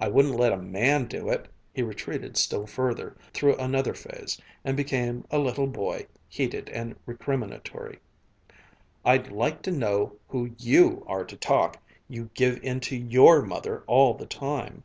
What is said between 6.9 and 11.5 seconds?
recriminatory: "I'd like to know who you are to